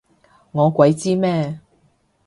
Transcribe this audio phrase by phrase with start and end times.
[0.53, 1.59] 我鬼知咩？